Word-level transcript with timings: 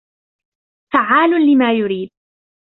فعال 0.93 1.31
لما 1.53 1.71
يريد 1.73 2.09